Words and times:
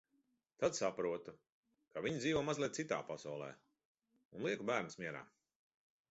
Tad 0.61 0.75
saprotu, 0.77 1.33
ka 1.97 2.01
viņi 2.05 2.17
dzīvo 2.23 2.41
mazliet 2.47 2.79
citā 2.79 2.97
pasaulē, 3.09 3.49
un 4.39 4.47
lieku 4.47 4.67
bērnus 4.71 4.97
mierā. 5.05 5.23